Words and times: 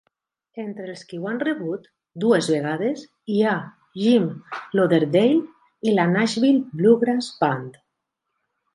Entre 0.61 0.85
els 0.93 1.03
qui 1.11 1.19
ho 1.19 1.27
han 1.31 1.41
rebut 1.43 1.85
dues 2.23 2.47
vegades 2.55 3.05
hi 3.33 3.37
ha 3.45 3.53
Jim 4.07 4.27
Lauderdale 4.81 5.89
i 5.93 5.97
la 6.01 6.11
Nashville 6.19 6.83
Bluegrass 6.83 7.33
Band. 7.47 7.83